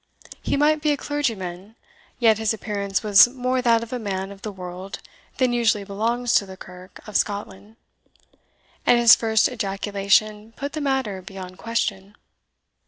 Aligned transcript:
He 0.41 0.57
might 0.57 0.81
be 0.81 0.91
a 0.91 0.97
clergyman, 0.97 1.75
yet 2.17 2.39
his 2.39 2.55
appearance 2.55 3.03
was 3.03 3.27
more 3.27 3.61
that 3.61 3.83
of 3.83 3.93
a 3.93 3.99
man 3.99 4.31
of 4.31 4.41
the 4.41 4.51
world 4.51 4.97
than 5.37 5.53
usually 5.53 5.83
belongs 5.83 6.33
to 6.33 6.45
the 6.47 6.57
kirk 6.57 7.07
of 7.07 7.15
Scotland, 7.15 7.75
and 8.83 8.97
his 8.99 9.15
first 9.15 9.47
ejaculation 9.47 10.53
put 10.55 10.73
the 10.73 10.81
matter 10.81 11.21
beyond 11.21 11.59
question. 11.59 12.15